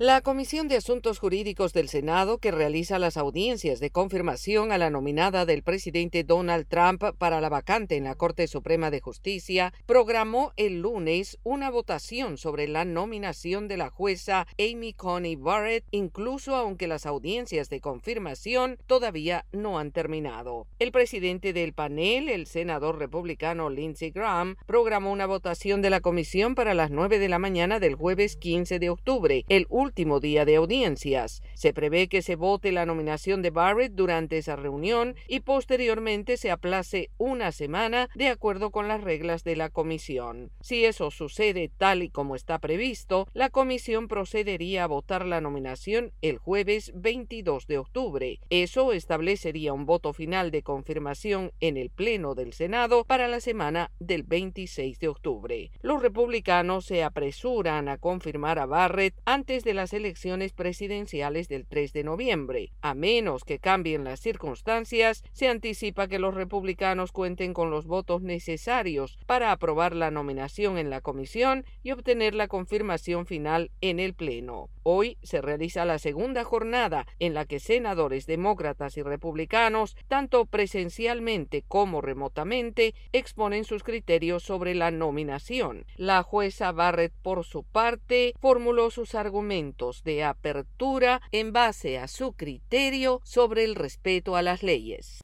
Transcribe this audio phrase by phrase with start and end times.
[0.00, 4.90] La Comisión de Asuntos Jurídicos del Senado, que realiza las audiencias de confirmación a la
[4.90, 10.52] nominada del presidente Donald Trump para la vacante en la Corte Suprema de Justicia, programó
[10.56, 16.88] el lunes una votación sobre la nominación de la jueza Amy Coney Barrett, incluso aunque
[16.88, 20.66] las audiencias de confirmación todavía no han terminado.
[20.80, 26.56] El presidente del panel, el senador republicano Lindsey Graham, programó una votación de la comisión
[26.56, 30.56] para las 9 de la mañana del jueves 15 de octubre, el último día de
[30.56, 31.42] audiencias.
[31.54, 36.50] Se prevé que se vote la nominación de Barrett durante esa reunión y posteriormente se
[36.50, 40.50] aplace una semana de acuerdo con las reglas de la comisión.
[40.60, 46.12] Si eso sucede tal y como está previsto, la comisión procedería a votar la nominación
[46.22, 48.40] el jueves 22 de octubre.
[48.48, 53.90] Eso establecería un voto final de confirmación en el Pleno del Senado para la semana
[53.98, 55.70] del 26 de octubre.
[55.82, 61.92] Los republicanos se apresuran a confirmar a Barrett antes de las elecciones presidenciales del 3
[61.92, 62.72] de noviembre.
[62.80, 68.22] A menos que cambien las circunstancias, se anticipa que los republicanos cuenten con los votos
[68.22, 74.14] necesarios para aprobar la nominación en la comisión y obtener la confirmación final en el
[74.14, 74.68] Pleno.
[74.82, 81.64] Hoy se realiza la segunda jornada en la que senadores demócratas y republicanos, tanto presencialmente
[81.66, 85.86] como remotamente, exponen sus criterios sobre la nominación.
[85.96, 89.63] La jueza Barrett, por su parte, formuló sus argumentos
[90.04, 95.22] de apertura en base a su criterio sobre el respeto a las leyes.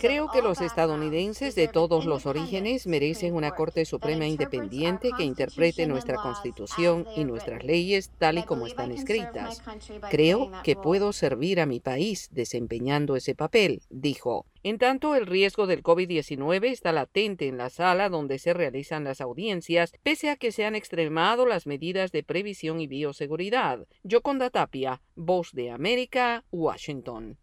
[0.00, 5.86] Creo que los estadounidenses de todos los orígenes merecen una Corte Suprema independiente que interprete
[5.86, 9.62] nuestra Constitución y nuestras leyes tal y como están escritas.
[10.10, 14.46] Creo que puedo servir a mi país desempeñando ese papel, dijo.
[14.66, 19.20] En tanto, el riesgo del COVID-19 está latente en la sala donde se realizan las
[19.20, 23.86] audiencias, pese a que se han extremado las medidas de previsión y bioseguridad.
[24.04, 27.36] Yoconda Tapia, Voz de América, Washington.